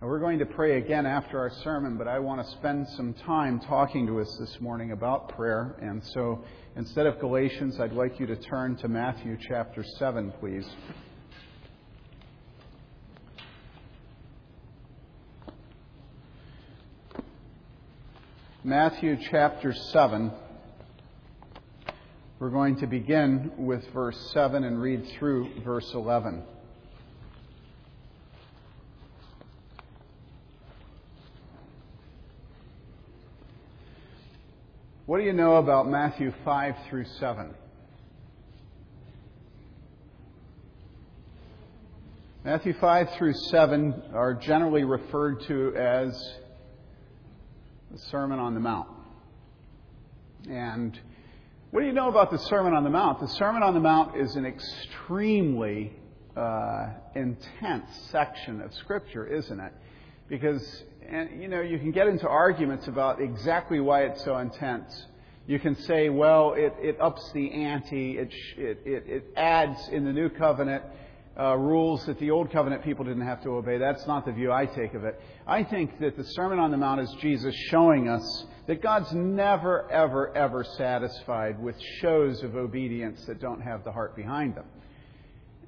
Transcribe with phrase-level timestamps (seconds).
[0.00, 3.58] We're going to pray again after our sermon, but I want to spend some time
[3.58, 5.74] talking to us this morning about prayer.
[5.82, 6.44] And so
[6.76, 10.64] instead of Galatians, I'd like you to turn to Matthew chapter 7, please.
[18.62, 20.30] Matthew chapter 7.
[22.38, 26.44] We're going to begin with verse 7 and read through verse 11.
[35.08, 37.54] What do you know about Matthew 5 through 7?
[42.44, 46.12] Matthew 5 through 7 are generally referred to as
[47.90, 48.88] the Sermon on the Mount.
[50.46, 51.00] And
[51.70, 53.20] what do you know about the Sermon on the Mount?
[53.20, 55.90] The Sermon on the Mount is an extremely
[56.36, 59.72] uh, intense section of Scripture, isn't it?
[60.28, 65.06] Because and you know, you can get into arguments about exactly why it's so intense.
[65.46, 70.12] You can say, well, it, it ups the ante, it, it, it, adds in the
[70.12, 70.84] new covenant
[71.38, 73.78] uh, rules that the old covenant people didn't have to obey.
[73.78, 75.18] That's not the view I take of it.
[75.46, 79.90] I think that the Sermon on the Mount is Jesus showing us that God's never,
[79.90, 84.66] ever, ever satisfied with shows of obedience that don't have the heart behind them.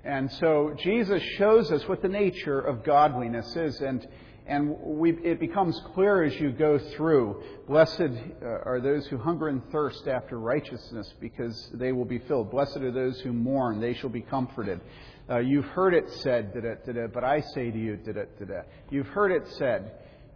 [0.04, 3.80] And so Jesus shows us what the nature of godliness is.
[3.80, 4.06] And
[4.46, 7.42] and we, it becomes clear as you go through.
[7.68, 12.50] Blessed uh, are those who hunger and thirst after righteousness, because they will be filled.
[12.50, 14.80] Blessed are those who mourn, they shall be comforted.
[15.28, 18.44] Uh, you've heard it said, da, da, da, but I say to you, da, da,
[18.44, 18.62] da.
[18.90, 19.92] You've heard it said,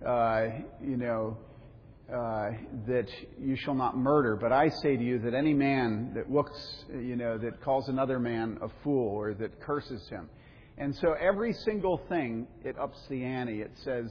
[0.06, 0.46] uh,
[0.80, 1.36] you know,
[2.12, 2.50] uh,
[2.86, 3.08] that
[3.40, 7.16] you shall not murder, but I say to you that any man that looks, you
[7.16, 10.28] know, that calls another man a fool or that curses him,
[10.76, 13.60] and so every single thing, it ups the ante.
[13.60, 14.10] It says,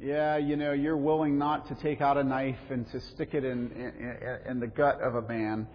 [0.00, 3.44] yeah, you know, you're willing not to take out a knife and to stick it
[3.44, 5.68] in, in, in the gut of a man,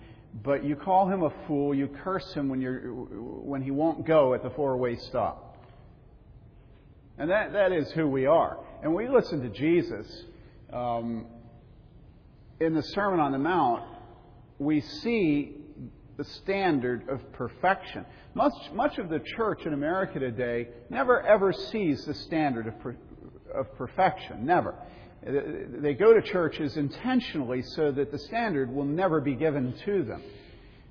[0.44, 4.34] but you call him a fool, you curse him when, you're, when he won't go
[4.34, 5.57] at the four way stop.
[7.17, 8.57] And that, that is who we are.
[8.84, 10.23] And we listen to Jesus
[10.73, 11.28] um,
[12.59, 13.84] in the Sermon on the Mount,
[14.59, 15.54] we see
[16.18, 18.06] the standard of perfection.
[18.34, 22.96] Much, much of the church in America today never ever sees the standard of, per,
[23.53, 24.46] of perfection.
[24.46, 24.76] Never.
[25.24, 30.22] They go to churches intentionally so that the standard will never be given to them.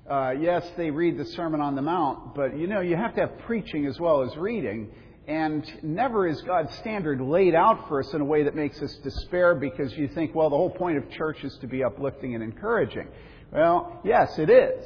[0.09, 3.21] Uh, yes, they read the Sermon on the Mount, but you know, you have to
[3.21, 4.91] have preaching as well as reading.
[5.27, 8.93] And never is God's standard laid out for us in a way that makes us
[8.97, 12.43] despair because you think, well, the whole point of church is to be uplifting and
[12.43, 13.07] encouraging.
[13.51, 14.85] Well, yes, it is.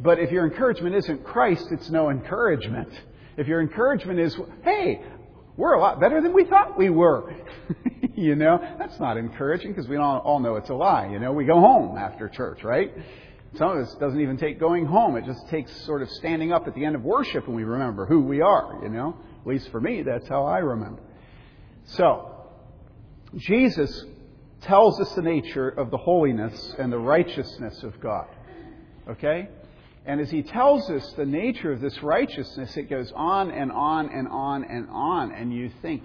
[0.00, 2.90] But if your encouragement isn't Christ, it's no encouragement.
[3.36, 5.02] If your encouragement is, hey,
[5.56, 7.34] we're a lot better than we thought we were.
[8.14, 11.08] you know, that's not encouraging because we all know it's a lie.
[11.08, 12.92] You know, we go home after church, right?
[13.56, 15.16] Some of us doesn't even take going home.
[15.16, 18.06] It just takes sort of standing up at the end of worship and we remember
[18.06, 19.16] who we are, you know?
[19.40, 21.02] At least for me, that's how I remember.
[21.86, 22.34] So,
[23.36, 24.04] Jesus
[24.60, 28.26] tells us the nature of the holiness and the righteousness of God.
[29.08, 29.48] Okay?
[30.08, 34.08] And as he tells us the nature of this righteousness, it goes on and on
[34.08, 35.32] and on and on.
[35.32, 36.02] And you think,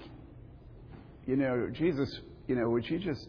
[1.26, 3.26] you know, Jesus, you know, would you just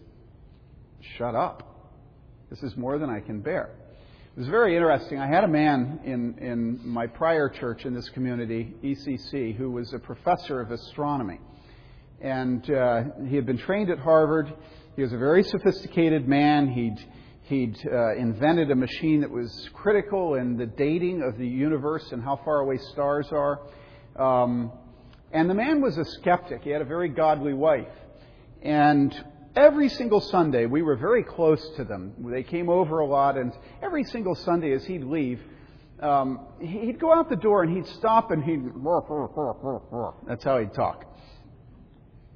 [1.16, 1.92] shut up?
[2.50, 3.70] This is more than I can bear.
[4.36, 5.20] It was very interesting.
[5.20, 9.94] I had a man in, in my prior church in this community, ECC, who was
[9.94, 11.38] a professor of astronomy.
[12.20, 14.52] And uh, he had been trained at Harvard.
[14.96, 16.66] He was a very sophisticated man.
[16.66, 16.98] He'd
[17.44, 22.22] He'd uh, invented a machine that was critical in the dating of the universe and
[22.22, 23.60] how far away stars are.
[24.16, 24.72] Um,
[25.30, 26.62] and the man was a skeptic.
[26.62, 27.92] He had a very godly wife.
[28.62, 29.14] And
[29.54, 32.14] every single Sunday, we were very close to them.
[32.30, 35.40] They came over a lot, and every single Sunday as he'd leave,
[36.00, 38.64] um, he'd go out the door and he'd stop and he'd.
[40.26, 41.13] That's how he'd talk.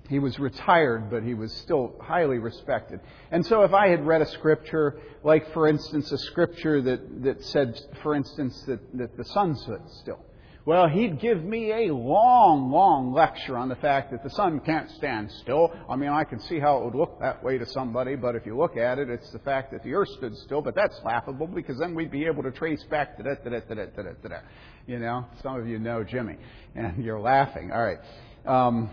[0.08, 3.00] He was retired, but he was still highly respected.
[3.30, 7.44] And so if I had read a scripture, like for instance, a scripture that, that
[7.44, 10.20] said, for instance, that, that the sun stood still,
[10.68, 14.90] well, he'd give me a long, long lecture on the fact that the sun can't
[14.90, 15.72] stand still.
[15.88, 18.44] I mean, I can see how it would look that way to somebody, but if
[18.44, 21.46] you look at it, it's the fact that the earth stood still, but that's laughable
[21.46, 24.28] because then we'd be able to trace back to that, to that, to that, to
[24.28, 24.44] that.
[24.86, 26.36] You know, some of you know Jimmy,
[26.74, 27.72] and you're laughing.
[27.72, 27.98] All right.
[28.44, 28.90] Um,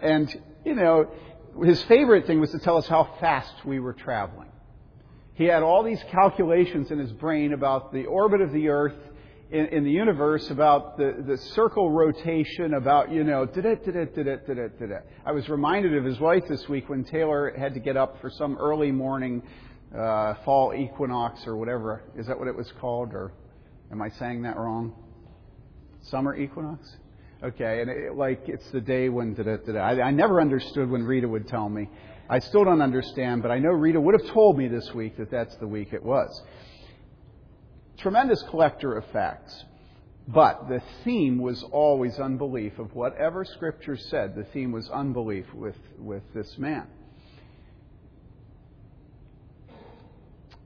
[0.00, 0.34] and
[0.64, 1.10] you know,
[1.64, 4.50] his favorite thing was to tell us how fast we were traveling.
[5.34, 8.96] He had all these calculations in his brain about the orbit of the Earth
[9.50, 13.84] in, in the universe about the, the circle rotation, about, you know, it, did it,
[13.84, 14.46] did it, did it,
[14.78, 15.06] did it.
[15.24, 18.30] I was reminded of his wife this week when Taylor had to get up for
[18.30, 19.42] some early morning
[19.96, 22.02] uh, fall equinox or whatever.
[22.16, 23.14] Is that what it was called?
[23.14, 23.32] Or
[23.90, 24.94] am I saying that wrong?
[26.02, 26.96] Summer equinox?
[27.42, 29.78] Okay, and it, like it's the day when da da da.
[29.78, 31.88] I, I never understood when Rita would tell me.
[32.28, 35.30] I still don't understand, but I know Rita would have told me this week that
[35.30, 36.42] that's the week it was.
[37.98, 39.64] Tremendous collector of facts.
[40.26, 44.34] But the theme was always unbelief of whatever Scripture said.
[44.34, 46.86] The theme was unbelief with, with this man.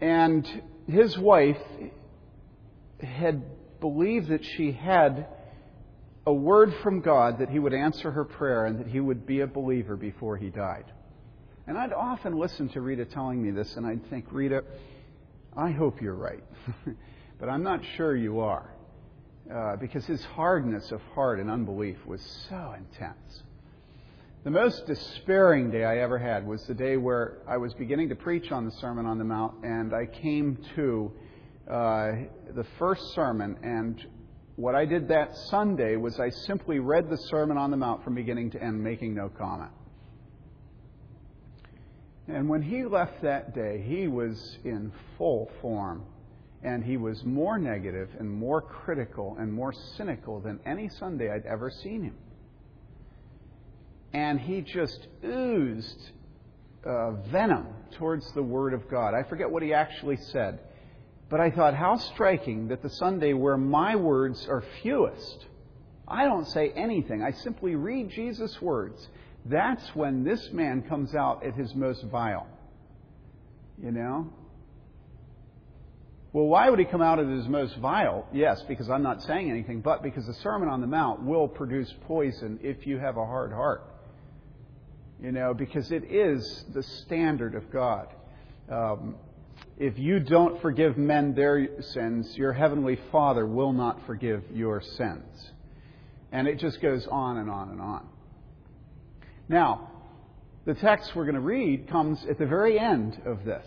[0.01, 1.63] And his wife
[3.01, 3.45] had
[3.79, 5.29] believed that she had
[6.27, 9.41] a word from God that he would answer her prayer and that he would be
[9.41, 10.85] a believer before he died.
[11.67, 14.65] And I'd often listen to Rita telling me this, and I'd think, Rita,
[15.57, 16.45] I hope you're right.
[17.41, 18.73] but I'm not sure you are.
[19.53, 23.43] Uh, because his hardness of heart and unbelief was so intense.
[24.45, 28.15] The most despairing day I ever had was the day where I was beginning to
[28.15, 31.13] preach on the Sermon on the Mount, and I came to
[31.69, 32.13] uh,
[32.55, 34.05] the first sermon, and
[34.57, 38.15] what I did that Sunday was I simply read the Sermon on the Mount from
[38.15, 39.71] beginning to end, making no comment.
[42.29, 46.05] And when he left that day, he was in full form.
[46.63, 51.45] And he was more negative and more critical and more cynical than any Sunday I'd
[51.45, 52.17] ever seen him.
[54.13, 56.11] And he just oozed
[56.85, 57.67] uh, venom
[57.99, 59.15] towards the Word of God.
[59.15, 60.61] I forget what he actually said.
[61.33, 65.47] But I thought, how striking that the Sunday where my words are fewest,
[66.07, 67.23] I don't say anything.
[67.23, 69.09] I simply read Jesus' words.
[69.47, 72.47] That's when this man comes out at his most vile.
[73.83, 74.31] You know?
[76.35, 78.29] Well, why would he come out at his most vile?
[78.35, 81.91] Yes, because I'm not saying anything, but because the Sermon on the Mount will produce
[82.07, 83.85] poison if you have a hard heart.
[85.19, 88.09] You know, because it is the standard of God.
[88.71, 89.15] Um,
[89.79, 95.51] if you don't forgive men their sins, your heavenly Father will not forgive your sins.
[96.31, 98.07] And it just goes on and on and on.
[99.49, 99.91] Now,
[100.65, 103.67] the text we're going to read comes at the very end of this.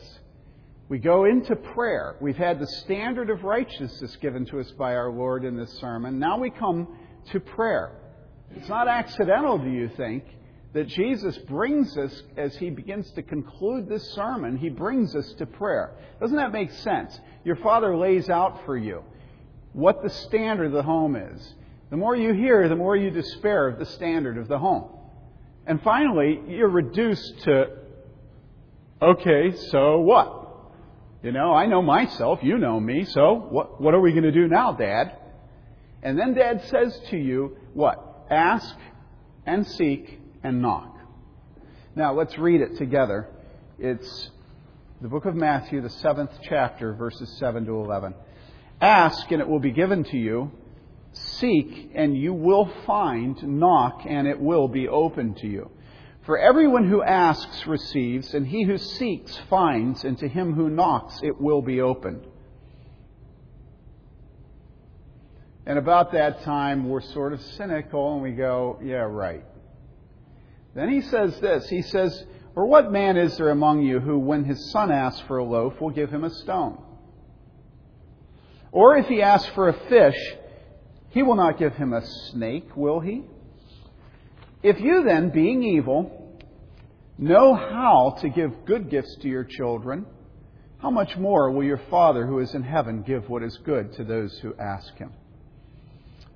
[0.88, 2.16] We go into prayer.
[2.22, 6.20] We've had the standard of righteousness given to us by our Lord in this sermon.
[6.20, 6.88] Now we come
[7.32, 7.92] to prayer.
[8.56, 10.24] It's not accidental, do you think,
[10.76, 15.46] that Jesus brings us, as he begins to conclude this sermon, he brings us to
[15.46, 15.94] prayer.
[16.20, 17.18] Doesn't that make sense?
[17.46, 19.02] Your Father lays out for you
[19.72, 21.54] what the standard of the home is.
[21.92, 24.90] The more you hear, the more you despair of the standard of the home.
[25.66, 27.68] And finally, you're reduced to,
[29.02, 30.46] okay, so what?
[31.24, 34.32] You know, I know myself, you know me, so what, what are we going to
[34.34, 35.16] do now, Dad?
[36.04, 38.26] And then Dad says to you, what?
[38.30, 38.76] Ask
[39.46, 40.96] and seek and knock.
[41.96, 43.28] Now, let's read it together.
[43.80, 44.30] It's
[45.02, 48.14] the book of Matthew, the seventh chapter, verses 7 to 11.
[48.80, 50.52] Ask and it will be given to you.
[51.14, 53.42] Seek and you will find.
[53.42, 55.72] Knock and it will be opened to you.
[56.28, 61.20] For everyone who asks receives, and he who seeks finds, and to him who knocks
[61.24, 62.26] it will be opened.
[65.66, 69.44] And about that time, we're sort of cynical and we go, yeah, right.
[70.76, 72.26] Then he says this He says,
[72.56, 75.82] Or what man is there among you who, when his son asks for a loaf,
[75.82, 76.78] will give him a stone?
[78.72, 80.36] Or if he asks for a fish,
[81.10, 83.24] he will not give him a snake, will he?
[84.62, 86.40] If you then, being evil,
[87.18, 90.06] know how to give good gifts to your children,
[90.80, 94.04] how much more will your Father who is in heaven give what is good to
[94.04, 95.14] those who ask him?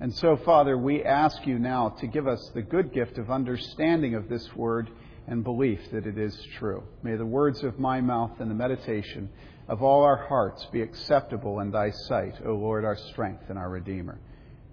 [0.00, 4.14] And so, Father, we ask you now to give us the good gift of understanding
[4.14, 4.90] of this word
[5.26, 6.82] and belief that it is true.
[7.02, 9.28] May the words of my mouth and the meditation
[9.68, 13.68] of all our hearts be acceptable in thy sight, O Lord, our strength and our
[13.68, 14.18] Redeemer.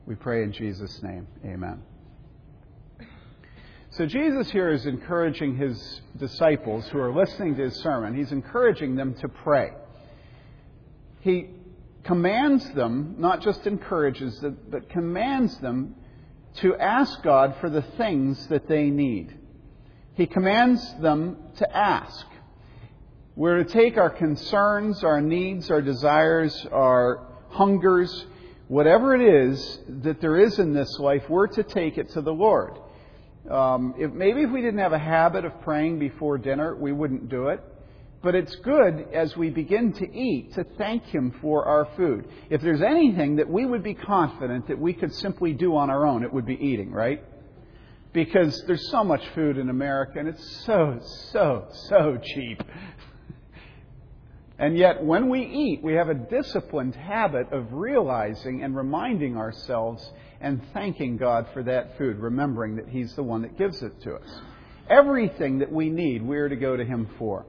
[0.06, 1.28] We pray in Jesus' name.
[1.46, 1.82] Amen.
[3.90, 8.96] So, Jesus here is encouraging his disciples who are listening to his sermon, he's encouraging
[8.96, 9.72] them to pray.
[11.20, 11.50] He
[12.08, 15.94] commands them, not just encourages them, but commands them
[16.56, 19.38] to ask God for the things that they need.
[20.14, 22.26] He commands them to ask.
[23.36, 28.26] We're to take our concerns, our needs, our desires, our hungers,
[28.70, 32.34] whatever it is that there is in this life, we're to take it to the
[32.34, 32.80] Lord.
[33.52, 37.30] Um, if, maybe if we didn't have a habit of praying before dinner, we wouldn't
[37.30, 37.62] do it.
[38.22, 42.28] But it's good as we begin to eat to thank Him for our food.
[42.50, 46.06] If there's anything that we would be confident that we could simply do on our
[46.06, 47.24] own, it would be eating, right?
[48.14, 51.00] Because there's so much food in America and it's so,
[51.32, 52.64] so, so cheap.
[54.60, 60.12] And yet, when we eat, we have a disciplined habit of realizing and reminding ourselves
[60.42, 64.16] and thanking God for that food, remembering that He's the one that gives it to
[64.16, 64.42] us.
[64.90, 67.46] Everything that we need, we are to go to Him for.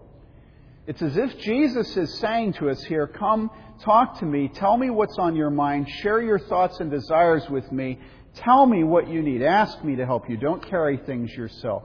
[0.89, 3.51] It's as if Jesus is saying to us here, Come,
[3.85, 7.71] talk to me, tell me what's on your mind, share your thoughts and desires with
[7.71, 7.99] me,
[8.37, 10.39] tell me what you need, ask me to help you.
[10.39, 11.83] Don't carry things yourself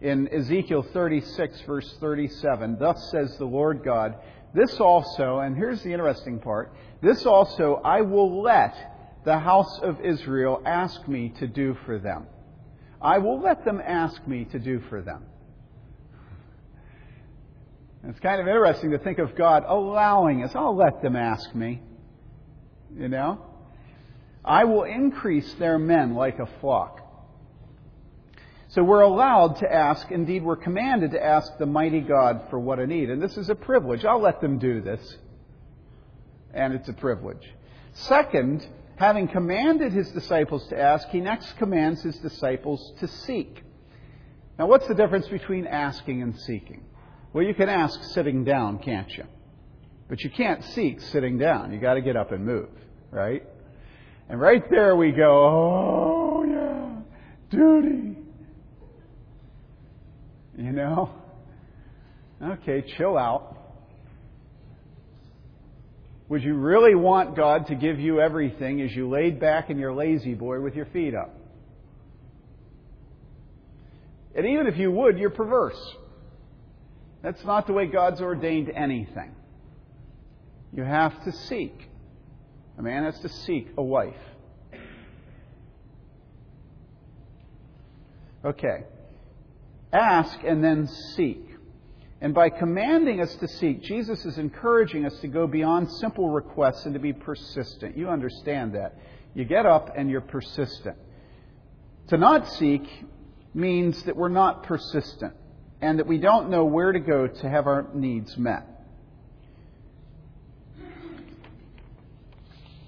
[0.00, 2.76] in Ezekiel 36, verse 37.
[2.78, 4.14] Thus says the Lord God,
[4.54, 8.76] This also, and here's the interesting part, this also I will let
[9.24, 12.28] the house of Israel ask me to do for them.
[13.02, 15.24] I will let them ask me to do for them.
[18.08, 20.54] It's kind of interesting to think of God allowing us.
[20.54, 21.80] I'll let them ask me.
[22.96, 23.40] You know?
[24.44, 27.00] I will increase their men like a flock.
[28.68, 32.78] So we're allowed to ask, indeed, we're commanded to ask the mighty God for what
[32.78, 33.08] I need.
[33.08, 34.04] And this is a privilege.
[34.04, 35.16] I'll let them do this.
[36.52, 37.48] And it's a privilege.
[37.92, 43.62] Second, having commanded his disciples to ask, he next commands his disciples to seek.
[44.58, 46.84] Now, what's the difference between asking and seeking?
[47.34, 49.24] Well, you can ask sitting down, can't you?
[50.08, 51.72] But you can't seek sitting down.
[51.72, 52.68] You've got to get up and move,
[53.10, 53.42] right?
[54.28, 57.00] And right there we go, oh yeah,
[57.50, 58.16] duty.
[60.56, 61.10] You know?
[62.40, 63.58] Okay, chill out.
[66.28, 69.92] Would you really want God to give you everything as you laid back in your
[69.92, 71.34] La-Z-Boy with your feet up?
[74.36, 75.96] And even if you would, you're perverse.
[77.24, 79.34] That's not the way God's ordained anything.
[80.74, 81.88] You have to seek.
[82.76, 84.14] A man has to seek a wife.
[88.44, 88.84] Okay.
[89.90, 91.48] Ask and then seek.
[92.20, 96.84] And by commanding us to seek, Jesus is encouraging us to go beyond simple requests
[96.84, 97.96] and to be persistent.
[97.96, 98.98] You understand that.
[99.32, 100.96] You get up and you're persistent.
[102.08, 102.86] To not seek
[103.54, 105.32] means that we're not persistent
[105.84, 108.66] and that we don't know where to go to have our needs met.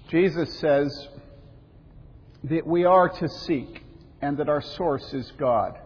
[0.09, 1.07] Jesus says
[2.45, 3.83] that we are to seek
[4.19, 5.77] and that our source is God.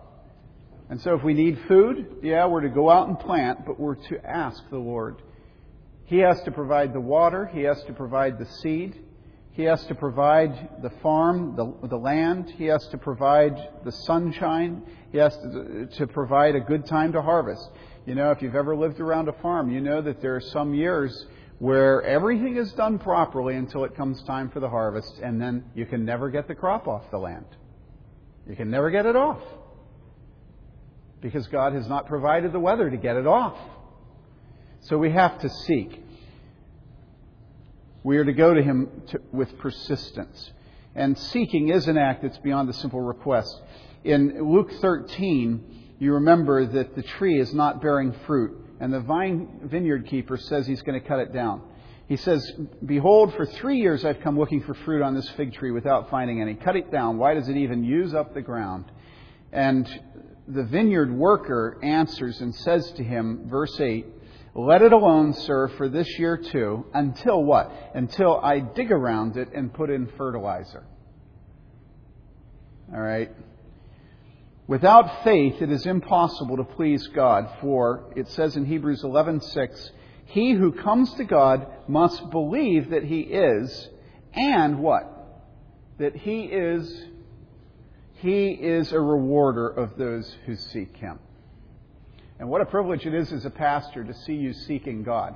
[0.89, 3.95] And so if we need food, yeah, we're to go out and plant, but we're
[4.07, 5.21] to ask the Lord.
[6.05, 8.97] He has to provide the water, He has to provide the seed,
[9.53, 14.83] He has to provide the farm, the, the land, He has to provide the sunshine,
[15.11, 17.69] He has to, to provide a good time to harvest.
[18.05, 20.73] You know, if you've ever lived around a farm, you know that there are some
[20.73, 21.27] years
[21.59, 25.85] where everything is done properly until it comes time for the harvest, and then you
[25.85, 27.45] can never get the crop off the land.
[28.49, 29.41] You can never get it off
[31.21, 33.55] because God has not provided the weather to get it off.
[34.81, 36.00] So we have to seek.
[38.03, 40.51] We are to go to Him to, with persistence.
[40.95, 43.61] And seeking is an act that's beyond the simple request.
[44.03, 49.61] In Luke 13, you remember that the tree is not bearing fruit, and the vine
[49.63, 51.61] vineyard keeper says he's going to cut it down.
[52.07, 52.51] He says,
[52.85, 56.41] Behold, for three years I've come looking for fruit on this fig tree without finding
[56.41, 56.55] any.
[56.55, 57.17] Cut it down.
[57.17, 58.85] Why does it even use up the ground?
[59.53, 59.87] And
[60.47, 64.05] the vineyard worker answers and says to him, verse 8,
[64.53, 67.71] Let it alone, sir, for this year too, until what?
[67.93, 70.83] Until I dig around it and put in fertilizer.
[72.93, 73.31] All right?
[74.67, 79.91] Without faith, it is impossible to please God, for it says in Hebrews 11:6,
[80.25, 83.89] "He who comes to God must believe that he is,
[84.33, 85.07] and what?
[85.97, 87.11] That he is
[88.21, 91.17] he is a rewarder of those who seek Him.
[92.41, 95.35] And what a privilege it is as a pastor to see you seeking God.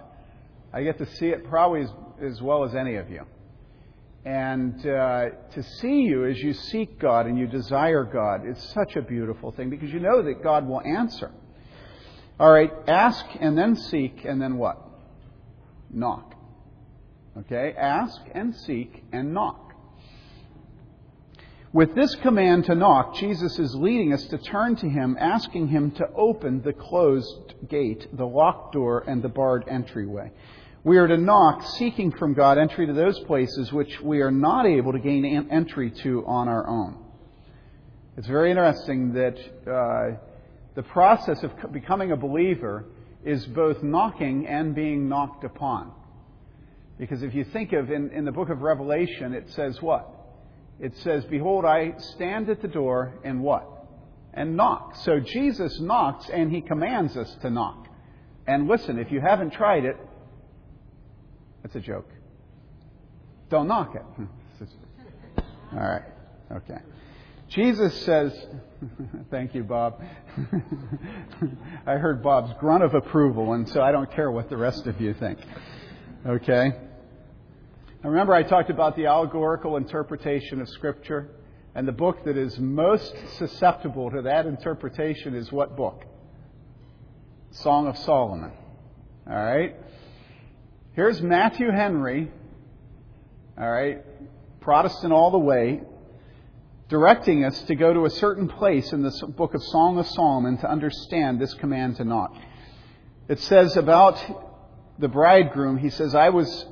[0.73, 3.21] I get to see it probably as, as well as any of you.
[4.25, 8.95] And uh, to see you as you seek God and you desire God is such
[8.95, 11.29] a beautiful thing because you know that God will answer.
[12.39, 14.81] All right, ask and then seek and then what?
[15.91, 16.33] Knock.
[17.37, 19.64] Okay, ask and seek and knock.
[21.75, 25.91] With this command to knock, Jesus is leading us to turn to Him, asking Him
[25.97, 30.31] to open the closed gate, the locked door, and the barred entryway.
[30.85, 34.65] We are to knock, seeking from God entry to those places which we are not
[34.65, 36.97] able to gain entry to on our own.
[38.15, 39.37] It's very interesting that
[39.69, 40.17] uh,
[40.75, 42.85] the process of becoming a believer
[43.25, 45.91] is both knocking and being knocked upon.
[46.97, 50.14] Because if you think of in, in the book of Revelation, it says what?
[50.79, 53.67] It says, Behold, I stand at the door and what?
[54.33, 54.97] And knock.
[54.97, 57.87] So Jesus knocks and he commands us to knock.
[58.47, 59.97] And listen, if you haven't tried it,
[61.63, 62.09] that's a joke.
[63.49, 64.27] Don't knock it.
[65.73, 66.03] All right.
[66.51, 66.77] Okay.
[67.47, 68.33] Jesus says,
[69.31, 70.01] thank you, Bob.
[71.87, 74.99] I heard Bob's grunt of approval, and so I don't care what the rest of
[74.99, 75.39] you think.
[76.25, 76.73] Okay?
[78.05, 81.27] I remember I talked about the allegorical interpretation of Scripture,
[81.73, 86.05] and the book that is most susceptible to that interpretation is what book?
[87.49, 88.51] Song of Solomon.
[89.27, 89.75] All right?
[90.93, 92.31] Here's Matthew Henry,
[93.59, 94.03] all right,
[94.61, 95.81] Protestant all the way,
[96.89, 100.59] directing us to go to a certain place in the book of Song of Solomon
[100.59, 102.35] to understand this command to knock.
[103.27, 104.19] It says about
[104.99, 106.67] the bridegroom, he says, I was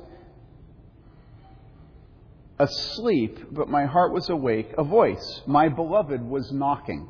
[2.58, 4.72] asleep, but my heart was awake.
[4.78, 7.08] A voice, my beloved, was knocking.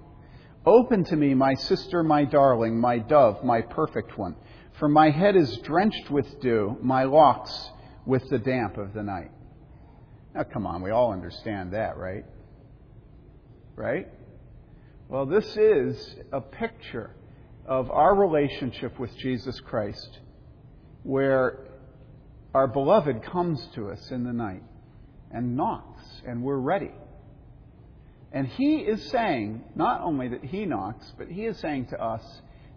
[0.66, 4.34] Open to me, my sister, my darling, my dove, my perfect one.
[4.78, 7.70] For my head is drenched with dew, my locks
[8.06, 9.30] with the damp of the night.
[10.34, 12.24] Now, come on, we all understand that, right?
[13.76, 14.08] right?
[15.08, 17.14] Well, this is a picture
[17.66, 20.18] of our relationship with Jesus Christ,
[21.02, 21.66] where
[22.54, 24.62] our beloved comes to us in the night
[25.34, 26.92] and knocks, and we're ready.
[28.32, 32.22] And he is saying, not only that he knocks, but he is saying to us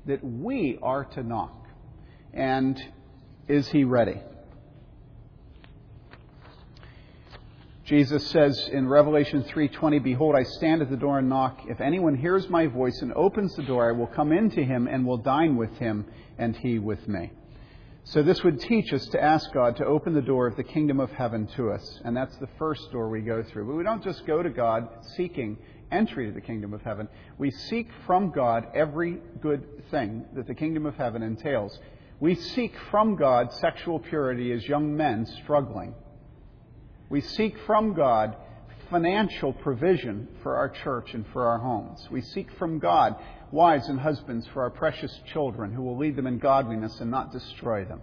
[0.05, 1.67] that we are to knock.
[2.33, 2.81] And
[3.47, 4.19] is he ready?
[7.85, 11.61] Jesus says in Revelation 3:20, "Behold, I stand at the door and knock.
[11.69, 15.05] If anyone hears my voice and opens the door, I will come into him and
[15.05, 16.05] will dine with him
[16.37, 17.31] and he with me."
[18.11, 20.99] So this would teach us to ask God to open the door of the kingdom
[20.99, 23.67] of heaven to us, and that's the first door we go through.
[23.67, 25.57] But we don't just go to God seeking
[25.91, 27.09] entry to the kingdom of heaven.
[27.37, 31.77] We seek from God every good thing that the kingdom of heaven entails.
[32.19, 35.93] We seek from God sexual purity as young men struggling
[37.10, 38.36] we seek from God
[38.89, 42.08] financial provision for our church and for our homes.
[42.12, 43.15] We seek from God
[43.51, 47.31] wives and husbands for our precious children who will lead them in godliness and not
[47.31, 48.01] destroy them.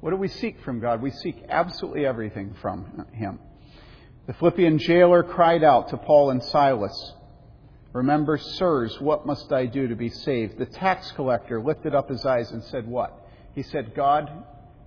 [0.00, 1.02] What do we seek from God?
[1.02, 3.40] We seek absolutely everything from Him.
[4.26, 7.14] The Philippian jailer cried out to Paul and Silas,
[7.92, 10.58] Remember, sirs, what must I do to be saved?
[10.58, 13.26] The tax collector lifted up his eyes and said, What?
[13.54, 14.30] He said, God,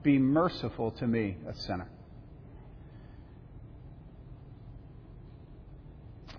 [0.04, 1.90] be merciful to me, a sinner.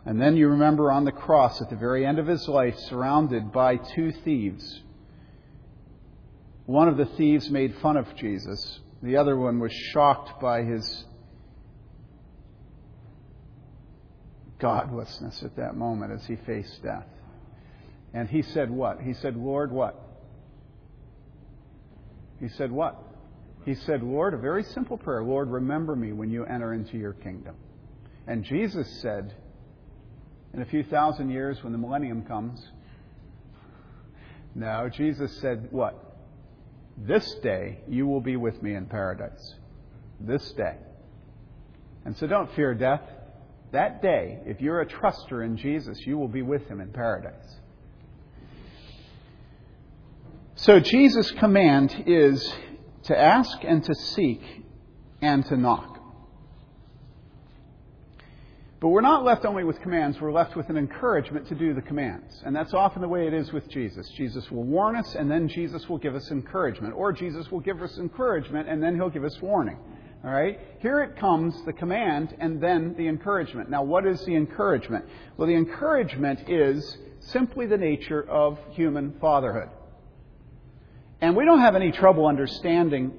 [0.05, 3.53] And then you remember on the cross at the very end of his life, surrounded
[3.53, 4.81] by two thieves.
[6.67, 11.05] One of the thieves made fun of Jesus, the other one was shocked by his
[14.59, 17.07] godlessness at that moment as he faced death.
[18.15, 19.01] And he said, What?
[19.01, 20.01] He said, Lord, what?
[22.41, 22.97] He said, What?
[23.65, 27.13] He said, Lord, a very simple prayer Lord, remember me when you enter into your
[27.13, 27.55] kingdom.
[28.27, 29.35] And Jesus said,
[30.55, 32.61] in a few thousand years when the millennium comes.
[34.55, 36.17] No, Jesus said, What?
[36.97, 39.55] This day you will be with me in paradise.
[40.21, 40.77] This day.
[42.05, 43.03] And so don't fear death.
[43.73, 47.57] That day, if you're a truster in Jesus, you will be with him in paradise.
[50.57, 52.53] So Jesus' command is
[53.05, 54.43] to ask and to seek
[55.23, 55.92] and to knock.
[58.83, 61.83] But we're not left only with commands, we're left with an encouragement to do the
[61.83, 62.43] commands.
[62.45, 64.11] And that's often the way it is with Jesus.
[64.17, 66.93] Jesus will warn us, and then Jesus will give us encouragement.
[66.97, 69.79] Or Jesus will give us encouragement, and then he'll give us warning.
[70.25, 70.59] All right?
[70.81, 73.71] Here it comes, the command, and then the encouragement.
[73.71, 75.05] Now, what is the encouragement?
[75.37, 79.69] Well, the encouragement is simply the nature of human fatherhood.
[81.21, 83.13] And we don't have any trouble understanding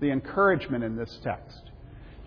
[0.00, 1.63] the encouragement in this text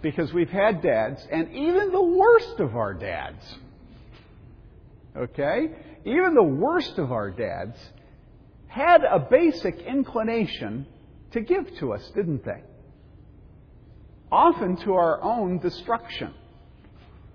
[0.02, 3.44] because we've had dads, and even the worst of our dads,
[5.16, 5.70] okay,
[6.06, 7.78] even the worst of our dads
[8.68, 10.86] had a basic inclination
[11.32, 12.62] to give to us, didn't they?
[14.32, 16.34] Often to our own destruction.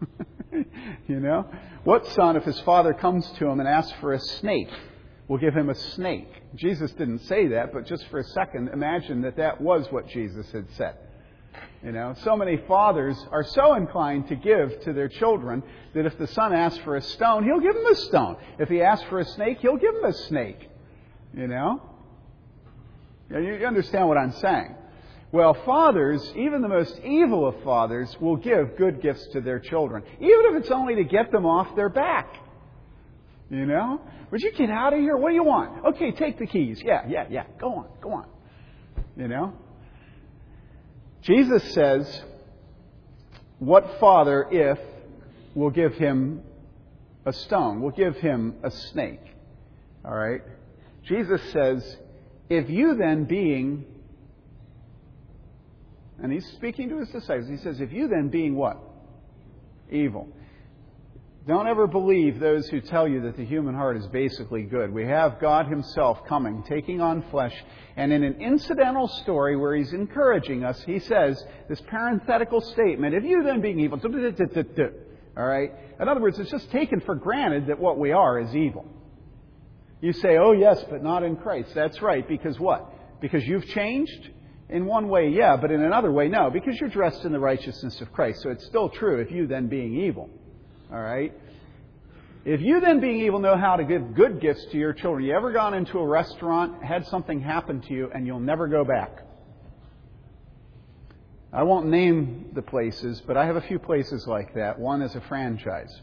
[0.53, 1.47] you know?
[1.85, 4.71] What son, if his father comes to him and asks for a snake,
[5.27, 6.29] will give him a snake?
[6.55, 10.51] Jesus didn't say that, but just for a second, imagine that that was what Jesus
[10.53, 10.97] had said.
[11.85, 15.63] You know, so many fathers are so inclined to give to their children
[15.95, 18.37] that if the son asks for a stone, he'll give him a stone.
[18.59, 20.69] If he asks for a snake, he'll give him a snake.
[21.35, 21.83] You know?
[23.31, 24.77] You understand what I'm saying?
[25.33, 30.03] Well, fathers, even the most evil of fathers, will give good gifts to their children,
[30.21, 32.37] even if it's only to get them off their back.
[33.51, 34.01] You know?
[34.31, 35.17] Would you get out of here?
[35.17, 35.85] What do you want?
[35.87, 36.81] Okay, take the keys.
[36.85, 37.45] Yeah, yeah, yeah.
[37.59, 38.27] Go on, go on.
[39.17, 39.55] You know?
[41.23, 42.23] Jesus says,
[43.59, 44.79] What father, if,
[45.55, 46.43] will give him
[47.25, 49.23] a stone, will give him a snake?
[50.05, 50.43] All right?
[51.07, 51.97] Jesus says,
[52.49, 53.87] If you then, being
[56.23, 57.49] and he's speaking to his disciples.
[57.49, 58.79] He says, If you then, being what?
[59.91, 60.29] Evil.
[61.45, 64.93] Don't ever believe those who tell you that the human heart is basically good.
[64.93, 67.55] We have God Himself coming, taking on flesh,
[67.97, 73.25] and in an incidental story where He's encouraging us, He says this parenthetical statement, if
[73.25, 73.99] you then being evil,
[75.37, 75.73] all right?
[76.01, 78.85] In other words, it's just taken for granted that what we are is evil.
[80.01, 81.75] You say, oh yes, but not in Christ.
[81.75, 83.21] That's right, because what?
[83.21, 84.31] Because you've changed?
[84.69, 88.01] In one way, yeah, but in another way, no, because you're dressed in the righteousness
[88.01, 88.43] of Christ.
[88.43, 90.31] So it's still true if you then being evil.
[90.93, 91.33] All right?
[92.45, 95.35] If you then being evil know how to give good gifts to your children, you
[95.35, 99.19] ever gone into a restaurant, had something happen to you, and you'll never go back?
[101.53, 104.79] I won't name the places, but I have a few places like that.
[104.79, 105.95] One is a franchise.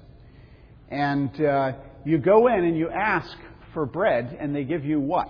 [0.89, 1.73] And uh,
[2.05, 3.37] you go in and you ask
[3.73, 5.29] for bread, and they give you what?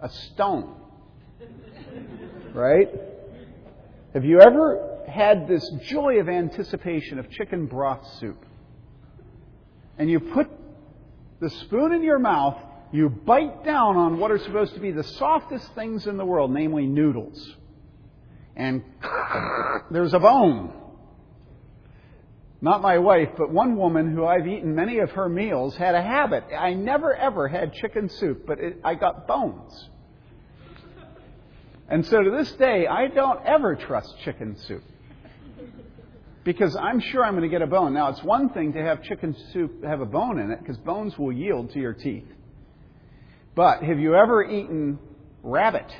[0.00, 0.74] A stone
[2.56, 2.88] right?
[4.14, 8.44] Have you ever had this joy of anticipation of chicken broth soup?
[9.98, 10.48] And you put
[11.40, 12.56] the spoon in your mouth,
[12.92, 16.52] you bite down on what are supposed to be the softest things in the world,
[16.52, 17.54] namely noodles.
[18.54, 18.82] And
[19.90, 20.72] there's a bone.
[22.60, 26.02] Not my wife, but one woman who I've eaten many of her meals had a
[26.02, 26.44] habit.
[26.56, 29.90] I never ever had chicken soup, but it, I got bones.
[31.88, 34.82] And so to this day, I don't ever trust chicken soup.
[36.46, 37.92] Because I'm sure I'm going to get a bone.
[37.92, 41.18] Now, it's one thing to have chicken soup have a bone in it, because bones
[41.18, 42.28] will yield to your teeth.
[43.56, 45.00] But have you ever eaten
[45.42, 45.90] rabbit?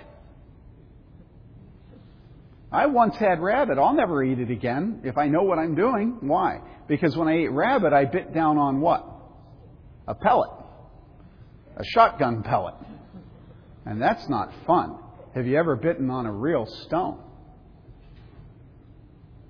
[2.70, 3.76] I once had rabbit.
[3.76, 6.18] I'll never eat it again if I know what I'm doing.
[6.20, 6.60] Why?
[6.86, 9.04] Because when I ate rabbit, I bit down on what?
[10.06, 10.50] A pellet.
[11.76, 12.74] A shotgun pellet.
[13.84, 14.96] And that's not fun.
[15.34, 17.18] Have you ever bitten on a real stone?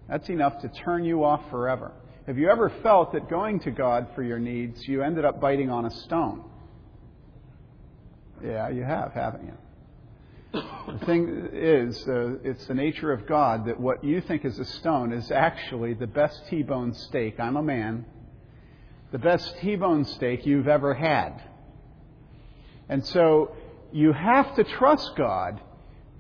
[0.08, 1.92] That's enough to turn you off forever.
[2.26, 5.70] Have you ever felt that going to God for your needs, you ended up biting
[5.70, 6.44] on a stone?
[8.44, 9.52] Yeah, you have, haven't you?
[10.52, 14.64] The thing is, uh, it's the nature of God that what you think is a
[14.64, 17.38] stone is actually the best T bone steak.
[17.38, 18.06] I'm a man.
[19.12, 21.42] The best T bone steak you've ever had.
[22.88, 23.54] And so
[23.92, 25.60] you have to trust God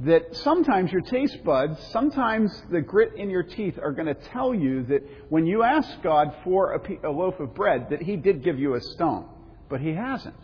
[0.00, 4.54] that sometimes your taste buds, sometimes the grit in your teeth are going to tell
[4.54, 8.44] you that when you ask God for a, a, loaf of bread, that He did
[8.44, 9.26] give you a stone.
[9.70, 10.34] But He hasn't.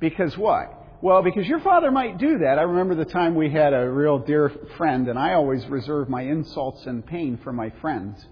[0.00, 0.74] Because why?
[1.00, 2.58] Well, because your father might do that.
[2.58, 6.22] I remember the time we had a real dear friend, and I always reserve my
[6.22, 8.26] insults and pain for my friends.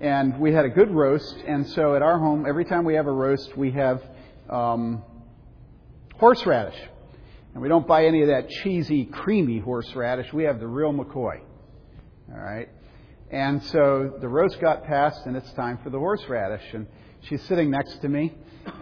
[0.00, 3.08] And we had a good roast, and so at our home, every time we have
[3.08, 4.00] a roast, we have
[4.48, 5.02] um,
[6.20, 6.78] horseradish.
[7.56, 10.30] And we don't buy any of that cheesy, creamy horseradish.
[10.30, 11.40] We have the real McCoy.
[12.30, 12.68] All right?
[13.30, 16.74] And so the roast got passed, and it's time for the horseradish.
[16.74, 16.86] And
[17.22, 18.34] she's sitting next to me,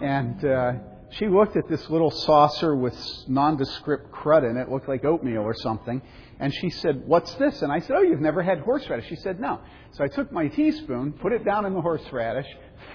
[0.03, 0.73] and uh,
[1.11, 5.43] she looked at this little saucer with nondescript crud in it, it looked like oatmeal
[5.43, 6.03] or something,
[6.41, 7.63] and she said, What's this?
[7.63, 9.09] And I said, Oh, you've never had horseradish.
[9.09, 9.61] She said, No.
[9.93, 12.49] So I took my teaspoon, put it down in the horseradish,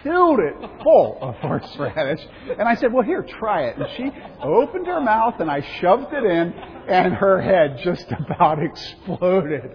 [0.04, 2.26] filled it full of horseradish.
[2.58, 3.78] And I said, Well, here, try it.
[3.78, 4.12] And she
[4.42, 6.54] opened her mouth and I shoved it in,
[6.88, 9.72] and her head just about exploded.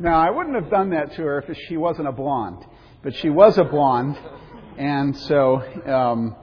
[0.00, 2.64] Now, I wouldn't have done that to her if she wasn't a blonde,
[3.02, 4.16] but she was a blonde,
[4.76, 5.56] and so
[5.86, 6.36] um,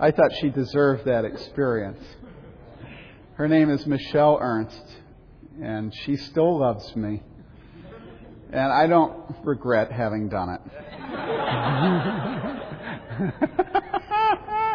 [0.00, 2.02] I thought she deserved that experience.
[3.34, 4.84] Her name is Michelle Ernst,
[5.62, 7.22] and she still loves me.
[8.50, 10.60] And I don't regret having done it.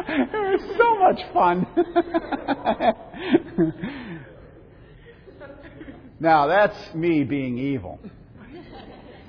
[0.09, 1.65] it was so much fun.
[6.19, 7.99] now, that's me being evil.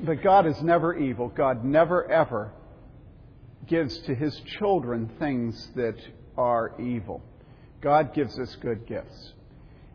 [0.02, 1.28] But God is never evil.
[1.28, 2.52] God never, ever
[3.66, 5.96] gives to his children things that
[6.36, 7.22] are evil.
[7.80, 9.32] God gives us good gifts.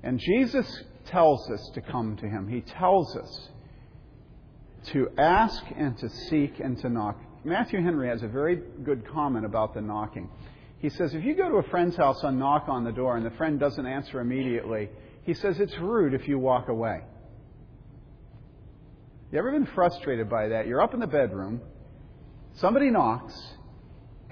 [0.01, 2.47] And Jesus tells us to come to him.
[2.47, 3.49] He tells us
[4.87, 7.17] to ask and to seek and to knock.
[7.43, 10.29] Matthew Henry has a very good comment about the knocking.
[10.79, 13.25] He says, if you go to a friend's house and knock on the door and
[13.25, 14.89] the friend doesn't answer immediately,
[15.23, 17.01] he says it's rude if you walk away.
[19.31, 20.67] You ever been frustrated by that?
[20.67, 21.61] You're up in the bedroom,
[22.55, 23.33] somebody knocks,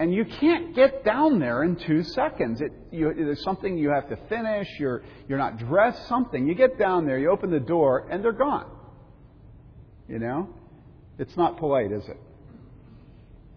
[0.00, 2.60] and you can't get down there in two seconds.
[2.60, 4.68] It, you, there's something you have to finish.
[4.78, 6.06] You're you're not dressed.
[6.08, 6.46] Something.
[6.46, 8.70] You get down there, you open the door, and they're gone.
[10.08, 10.48] You know,
[11.18, 12.18] it's not polite, is it?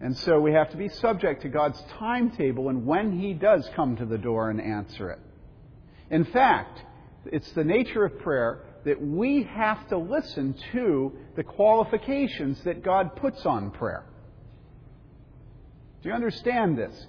[0.00, 3.96] And so we have to be subject to God's timetable and when He does come
[3.96, 5.20] to the door and answer it.
[6.10, 6.82] In fact,
[7.26, 13.14] it's the nature of prayer that we have to listen to the qualifications that God
[13.16, 14.04] puts on prayer.
[16.02, 17.06] Do you understand this?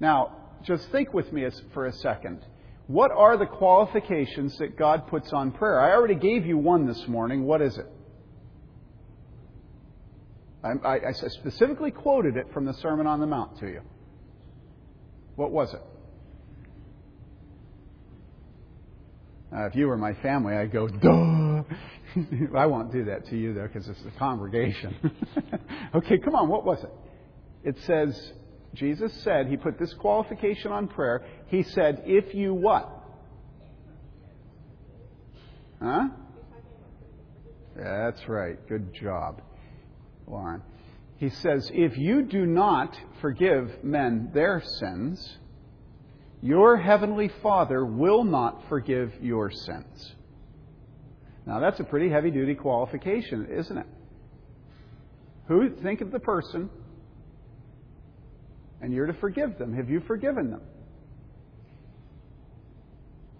[0.00, 2.44] Now, just think with me for a second.
[2.86, 5.80] What are the qualifications that God puts on prayer?
[5.80, 7.44] I already gave you one this morning.
[7.44, 7.86] What is it?
[10.62, 13.82] I, I, specifically quoted it from the Sermon on the Mount to you.
[15.36, 15.82] What was it?
[19.54, 21.62] Uh, if you were my family, I'd go, duh.
[22.56, 24.96] I won't do that to you, though, because it's a congregation.
[25.94, 26.90] okay, come on, what was it?
[27.62, 28.32] It says,
[28.76, 31.24] Jesus said, He put this qualification on prayer.
[31.48, 32.92] He said, if you what?
[35.82, 36.08] Huh?
[37.74, 38.56] That's right.
[38.68, 39.42] Good job.
[40.26, 40.62] Lauren.
[41.18, 45.38] He says, If you do not forgive men their sins,
[46.42, 50.14] your heavenly Father will not forgive your sins.
[51.46, 53.86] Now, that's a pretty heavy duty qualification, isn't it?
[55.48, 56.68] Who think of the person
[58.80, 59.74] and you're to forgive them.
[59.74, 60.62] Have you forgiven them?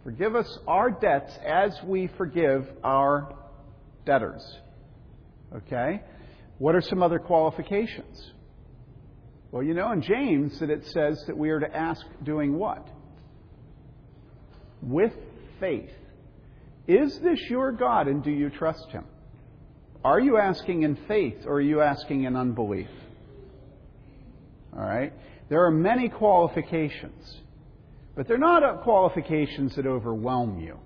[0.05, 3.35] Forgive us our debts as we forgive our
[4.05, 4.43] debtors.
[5.55, 6.01] Okay?
[6.59, 8.33] What are some other qualifications?
[9.51, 12.87] Well, you know in James that it says that we are to ask doing what?
[14.81, 15.13] With
[15.61, 15.91] faith.
[16.87, 19.05] Is this your God and do you trust him?
[20.05, 22.89] Are you asking in faith or are you asking in unbelief?
[24.73, 25.13] All right?
[25.49, 27.41] There are many qualifications,
[28.15, 30.79] but they're not qualifications that overwhelm you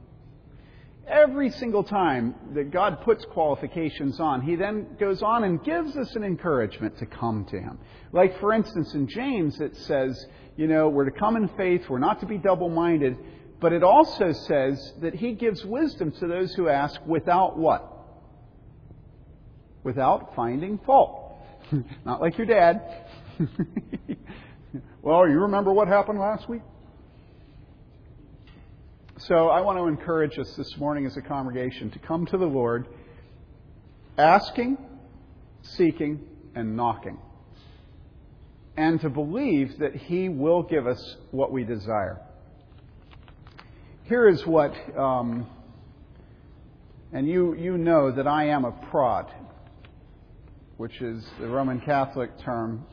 [1.10, 6.14] every single time that God puts qualifications on, he then goes on and gives us
[6.14, 7.78] an encouragement to come to him.
[8.12, 11.98] Like, for instance, in James, it says, you know, we're to come in faith, we're
[11.98, 13.16] not to be double minded,
[13.60, 17.86] but it also says that he gives wisdom to those who ask without what?
[19.82, 21.34] Without finding fault.
[22.04, 23.06] not like your dad.
[25.02, 26.62] well, you remember what happened last week?
[29.18, 32.46] So I want to encourage us this morning as a congregation to come to the
[32.46, 32.86] Lord
[34.18, 34.78] asking,
[35.62, 36.20] seeking,
[36.54, 37.18] and knocking.
[38.76, 42.20] And to believe that He will give us what we desire.
[44.04, 45.46] Here is what, um,
[47.12, 49.32] and you, you know that I am a prod,
[50.76, 52.84] which is the Roman Catholic term,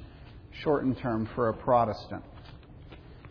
[0.63, 2.23] shortened term for a Protestant.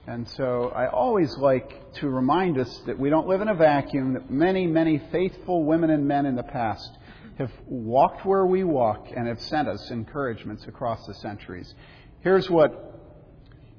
[0.06, 4.12] And so I always like to remind us that we don't live in a vacuum,
[4.12, 6.96] that many, many faithful women and men in the past
[7.38, 11.74] have walked where we walk and have sent us encouragements across the centuries.
[12.20, 13.00] Here's what,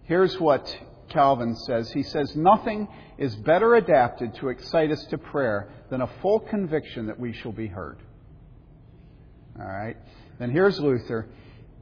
[0.03, 0.77] here's what
[1.09, 1.91] Calvin says.
[1.91, 7.07] He says, Nothing is better adapted to excite us to prayer than a full conviction
[7.07, 7.99] that we shall be heard.
[9.57, 9.95] All right?
[10.39, 11.27] Then here's Luther.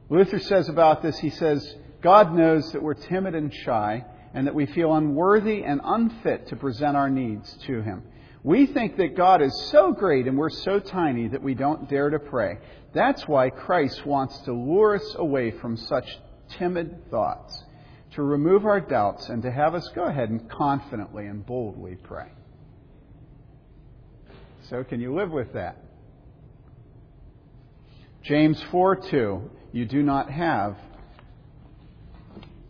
[0.08, 4.54] Luther says about this, he says, God knows that we're timid and shy and that
[4.54, 8.02] we feel unworthy and unfit to present our needs to Him.
[8.42, 12.10] We think that God is so great and we're so tiny that we don't dare
[12.10, 12.58] to pray.
[12.94, 16.06] That's why Christ wants to lure us away from such
[16.50, 17.64] timid thoughts,
[18.12, 22.28] to remove our doubts, and to have us go ahead and confidently and boldly pray.
[24.70, 25.82] So, can you live with that?
[28.22, 30.76] James 4 2, you do not have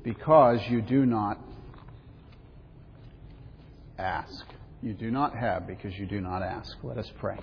[0.03, 1.39] because you do not
[3.99, 4.45] ask.
[4.83, 6.77] You do not have because you do not ask.
[6.83, 7.39] Let us pray.